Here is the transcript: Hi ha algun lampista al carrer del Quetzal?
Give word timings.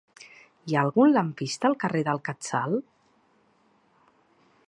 Hi 0.69 0.75
ha 0.77 0.81
algun 0.87 1.13
lampista 1.17 1.69
al 1.69 1.77
carrer 1.83 2.01
del 2.09 2.23
Quetzal? 2.29 2.75